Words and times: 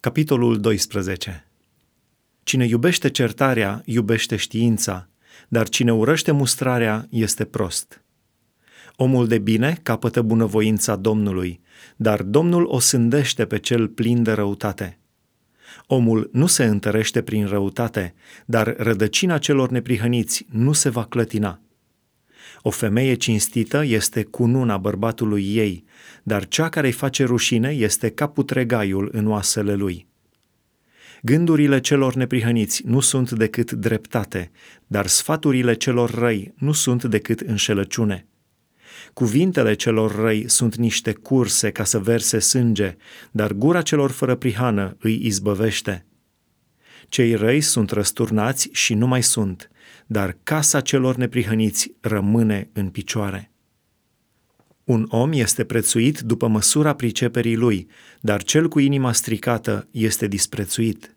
Capitolul 0.00 0.60
12 0.60 1.46
Cine 2.42 2.66
iubește 2.66 3.10
certarea, 3.10 3.82
iubește 3.84 4.36
știința, 4.36 5.08
dar 5.48 5.68
cine 5.68 5.92
urăște 5.92 6.30
mustrarea 6.30 7.06
este 7.10 7.44
prost. 7.44 8.04
Omul 8.96 9.26
de 9.26 9.38
bine 9.38 9.78
capătă 9.82 10.22
bunăvoința 10.22 10.96
Domnului, 10.96 11.60
dar 11.96 12.22
Domnul 12.22 12.64
o 12.64 12.78
sândește 12.78 13.46
pe 13.46 13.58
cel 13.58 13.88
plin 13.88 14.22
de 14.22 14.32
răutate. 14.32 14.98
Omul 15.86 16.28
nu 16.32 16.46
se 16.46 16.64
întărește 16.64 17.22
prin 17.22 17.46
răutate, 17.46 18.14
dar 18.46 18.74
rădăcina 18.76 19.38
celor 19.38 19.70
neprihăniți 19.70 20.46
nu 20.50 20.72
se 20.72 20.88
va 20.88 21.04
clătina. 21.04 21.60
O 22.62 22.70
femeie 22.70 23.14
cinstită 23.14 23.84
este 23.84 24.22
cununa 24.22 24.76
bărbatului 24.76 25.54
ei, 25.54 25.84
dar 26.22 26.48
cea 26.48 26.68
care 26.68 26.86
îi 26.86 26.92
face 26.92 27.24
rușine 27.24 27.68
este 27.68 28.10
ca 28.10 28.26
putregaiul 28.26 29.08
în 29.12 29.26
oasele 29.26 29.74
lui. 29.74 30.08
Gândurile 31.22 31.80
celor 31.80 32.14
neprihăniți 32.14 32.82
nu 32.86 33.00
sunt 33.00 33.30
decât 33.30 33.72
dreptate, 33.72 34.50
dar 34.86 35.06
sfaturile 35.06 35.74
celor 35.74 36.10
răi 36.10 36.54
nu 36.58 36.72
sunt 36.72 37.04
decât 37.04 37.40
înșelăciune. 37.40 38.26
Cuvintele 39.12 39.74
celor 39.74 40.14
răi 40.14 40.48
sunt 40.48 40.76
niște 40.76 41.12
curse 41.12 41.70
ca 41.70 41.84
să 41.84 41.98
verse 41.98 42.38
sânge, 42.38 42.96
dar 43.30 43.52
gura 43.52 43.82
celor 43.82 44.10
fără 44.10 44.34
prihană 44.34 44.96
îi 45.00 45.26
izbăvește. 45.26 46.06
Cei 47.08 47.34
răi 47.34 47.60
sunt 47.60 47.90
răsturnați 47.90 48.68
și 48.72 48.94
nu 48.94 49.06
mai 49.06 49.22
sunt, 49.22 49.70
dar 50.06 50.36
casa 50.42 50.80
celor 50.80 51.16
neprihăniți 51.16 51.92
rămâne 52.00 52.70
în 52.72 52.88
picioare. 52.88 53.50
Un 54.84 55.06
om 55.08 55.32
este 55.32 55.64
prețuit 55.64 56.20
după 56.20 56.46
măsura 56.46 56.94
priceperii 56.94 57.56
lui, 57.56 57.88
dar 58.20 58.42
cel 58.42 58.68
cu 58.68 58.78
inima 58.78 59.12
stricată 59.12 59.88
este 59.90 60.26
disprețuit. 60.26 61.14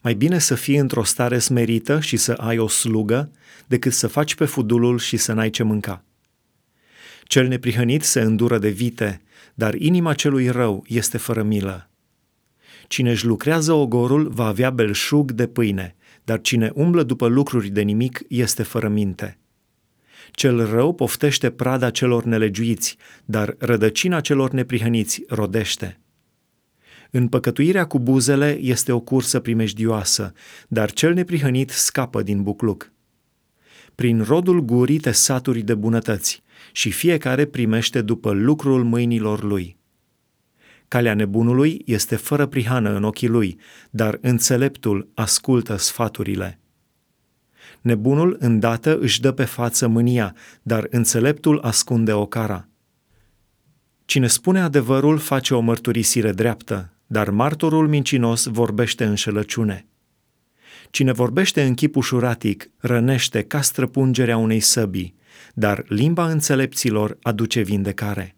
Mai 0.00 0.14
bine 0.14 0.38
să 0.38 0.54
fii 0.54 0.76
într-o 0.76 1.02
stare 1.02 1.38
smerită 1.38 2.00
și 2.00 2.16
să 2.16 2.32
ai 2.32 2.58
o 2.58 2.68
slugă, 2.68 3.30
decât 3.66 3.92
să 3.92 4.06
faci 4.06 4.34
pe 4.34 4.44
fudulul 4.44 4.98
și 4.98 5.16
să 5.16 5.32
n-ai 5.32 5.50
ce 5.50 5.62
mânca. 5.62 6.04
Cel 7.22 7.46
neprihănit 7.46 8.02
se 8.02 8.20
îndură 8.20 8.58
de 8.58 8.68
vite, 8.68 9.20
dar 9.54 9.74
inima 9.74 10.14
celui 10.14 10.48
rău 10.48 10.84
este 10.86 11.18
fără 11.18 11.42
milă. 11.42 11.90
Cine 12.86 13.10
își 13.10 13.26
lucrează 13.26 13.72
ogorul 13.72 14.28
va 14.28 14.46
avea 14.46 14.70
belșug 14.70 15.32
de 15.32 15.46
pâine, 15.46 15.96
dar 16.28 16.40
cine 16.40 16.70
umblă 16.74 17.02
după 17.02 17.26
lucruri 17.26 17.68
de 17.68 17.80
nimic 17.80 18.22
este 18.28 18.62
fără 18.62 18.88
minte. 18.88 19.38
Cel 20.30 20.70
rău 20.70 20.94
poftește 20.94 21.50
prada 21.50 21.90
celor 21.90 22.24
nelegiuiți, 22.24 22.96
dar 23.24 23.54
rădăcina 23.58 24.20
celor 24.20 24.50
neprihăniți 24.50 25.24
rodește. 25.28 26.00
Împăcătuirea 27.10 27.84
cu 27.86 27.98
buzele 27.98 28.58
este 28.60 28.92
o 28.92 29.00
cursă 29.00 29.40
primejdioasă, 29.40 30.32
dar 30.68 30.90
cel 30.90 31.14
neprihănit 31.14 31.70
scapă 31.70 32.22
din 32.22 32.42
bucluc. 32.42 32.92
Prin 33.94 34.22
rodul 34.22 34.60
gurii 34.60 34.98
te 34.98 35.10
saturi 35.10 35.60
de 35.60 35.74
bunătăți 35.74 36.42
și 36.72 36.90
fiecare 36.90 37.44
primește 37.44 38.00
după 38.00 38.32
lucrul 38.32 38.84
mâinilor 38.84 39.42
lui. 39.42 39.77
Calea 40.88 41.14
nebunului 41.14 41.82
este 41.84 42.16
fără 42.16 42.46
prihană 42.46 42.94
în 42.94 43.04
ochii 43.04 43.28
lui, 43.28 43.58
dar 43.90 44.18
înțeleptul 44.20 45.08
ascultă 45.14 45.76
sfaturile. 45.76 46.60
Nebunul 47.80 48.36
îndată 48.40 48.98
își 48.98 49.20
dă 49.20 49.32
pe 49.32 49.44
față 49.44 49.86
mânia, 49.86 50.34
dar 50.62 50.86
înțeleptul 50.90 51.60
ascunde 51.60 52.12
o 52.12 52.26
cara. 52.26 52.68
Cine 54.04 54.26
spune 54.26 54.60
adevărul 54.60 55.18
face 55.18 55.54
o 55.54 55.60
mărturisire 55.60 56.32
dreaptă, 56.32 56.92
dar 57.06 57.30
martorul 57.30 57.88
mincinos 57.88 58.44
vorbește 58.44 59.04
înșelăciune. 59.04 59.86
Cine 60.90 61.12
vorbește 61.12 61.62
în 61.62 61.74
chip 61.74 61.96
ușuratic 61.96 62.70
rănește 62.76 63.42
ca 63.42 63.60
străpungerea 63.60 64.36
unei 64.36 64.60
săbii, 64.60 65.14
dar 65.54 65.84
limba 65.88 66.30
înțelepților 66.30 67.18
aduce 67.22 67.60
vindecare. 67.60 68.37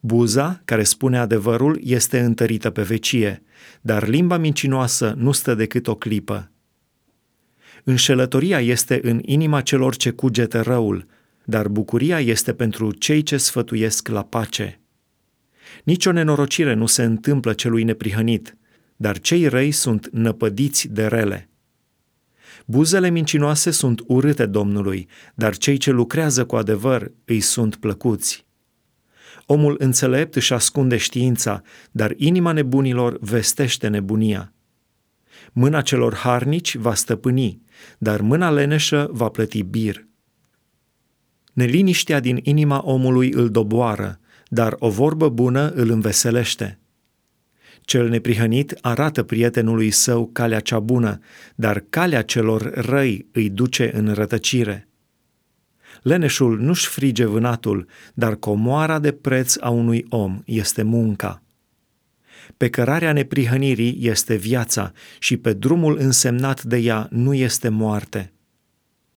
Buza, 0.00 0.60
care 0.64 0.82
spune 0.82 1.18
adevărul, 1.18 1.80
este 1.82 2.20
întărită 2.20 2.70
pe 2.70 2.82
vecie, 2.82 3.42
dar 3.80 4.08
limba 4.08 4.36
mincinoasă 4.36 5.14
nu 5.16 5.32
stă 5.32 5.54
decât 5.54 5.86
o 5.86 5.94
clipă. 5.94 6.50
Înșelătoria 7.84 8.60
este 8.60 9.00
în 9.02 9.20
inima 9.24 9.60
celor 9.60 9.96
ce 9.96 10.10
cugetă 10.10 10.60
răul, 10.60 11.06
dar 11.44 11.68
bucuria 11.68 12.20
este 12.20 12.54
pentru 12.54 12.92
cei 12.92 13.22
ce 13.22 13.36
sfătuiesc 13.36 14.08
la 14.08 14.24
pace. 14.24 14.80
Nici 15.84 16.06
o 16.06 16.12
nenorocire 16.12 16.74
nu 16.74 16.86
se 16.86 17.02
întâmplă 17.02 17.52
celui 17.52 17.82
neprihănit, 17.82 18.56
dar 18.96 19.18
cei 19.18 19.46
răi 19.46 19.70
sunt 19.70 20.08
năpădiți 20.12 20.88
de 20.88 21.06
rele. 21.06 21.48
Buzele 22.66 23.10
mincinoase 23.10 23.70
sunt 23.70 24.02
urâte 24.06 24.46
Domnului, 24.46 25.08
dar 25.34 25.56
cei 25.56 25.76
ce 25.76 25.90
lucrează 25.90 26.46
cu 26.46 26.56
adevăr 26.56 27.12
îi 27.24 27.40
sunt 27.40 27.76
plăcuți. 27.76 28.46
Omul 29.50 29.74
înțelept 29.78 30.36
își 30.36 30.52
ascunde 30.52 30.96
știința, 30.96 31.62
dar 31.90 32.14
inima 32.16 32.52
nebunilor 32.52 33.18
vestește 33.20 33.88
nebunia. 33.88 34.52
Mâna 35.52 35.80
celor 35.80 36.14
harnici 36.14 36.76
va 36.76 36.94
stăpâni, 36.94 37.62
dar 37.98 38.20
mâna 38.20 38.50
leneșă 38.50 39.08
va 39.12 39.28
plăti 39.28 39.62
bir. 39.62 40.06
Neliniștea 41.52 42.20
din 42.20 42.40
inima 42.42 42.80
omului 42.84 43.32
îl 43.32 43.50
doboară, 43.50 44.20
dar 44.48 44.76
o 44.78 44.90
vorbă 44.90 45.28
bună 45.28 45.70
îl 45.70 45.90
înveselește. 45.90 46.78
Cel 47.80 48.08
neprihănit 48.08 48.78
arată 48.80 49.22
prietenului 49.22 49.90
său 49.90 50.30
calea 50.32 50.60
cea 50.60 50.80
bună, 50.80 51.18
dar 51.54 51.84
calea 51.90 52.22
celor 52.22 52.70
răi 52.74 53.26
îi 53.32 53.50
duce 53.50 53.96
în 53.96 54.12
rătăcire. 54.12 54.87
Leneșul 56.02 56.58
nu-și 56.58 56.86
frige 56.86 57.24
vânatul, 57.24 57.86
dar 58.14 58.34
comoara 58.34 58.98
de 58.98 59.12
preț 59.12 59.56
a 59.60 59.68
unui 59.68 60.04
om 60.08 60.42
este 60.44 60.82
munca. 60.82 61.42
Pe 62.56 62.70
cărarea 62.70 63.12
neprihănirii 63.12 63.98
este 64.00 64.34
viața 64.34 64.92
și 65.18 65.36
pe 65.36 65.52
drumul 65.52 65.96
însemnat 65.98 66.62
de 66.62 66.76
ea 66.76 67.08
nu 67.10 67.34
este 67.34 67.68
moarte. 67.68 68.32